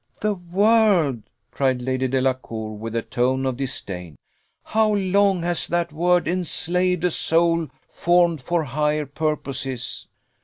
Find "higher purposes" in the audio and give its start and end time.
8.63-10.07